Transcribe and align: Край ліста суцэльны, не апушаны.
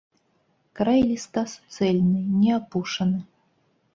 Край 0.79 1.01
ліста 1.09 1.43
суцэльны, 1.51 2.19
не 2.39 2.51
апушаны. 2.59 3.19